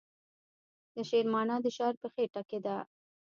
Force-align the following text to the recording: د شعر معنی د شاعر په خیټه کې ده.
د 0.93 0.97
شعر 1.09 1.25
معنی 1.33 1.55
د 1.63 1.67
شاعر 1.77 1.95
په 2.01 2.07
خیټه 2.13 2.41
کې 2.49 2.59
ده. 2.65 2.77